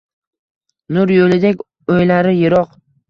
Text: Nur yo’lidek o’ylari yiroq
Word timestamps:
Nur 0.97 1.13
yo’lidek 1.15 1.61
o’ylari 1.97 2.33
yiroq 2.41 2.73